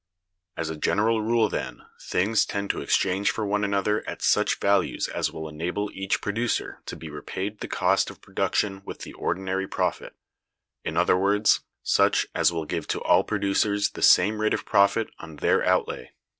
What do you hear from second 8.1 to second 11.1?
production with the ordinary profit; in